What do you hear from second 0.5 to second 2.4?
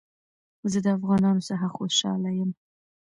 زه د افغانانو څخه خوشحاله